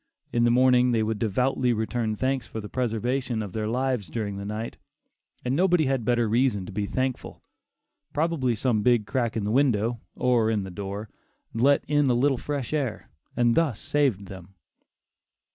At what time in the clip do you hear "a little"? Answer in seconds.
12.09-12.39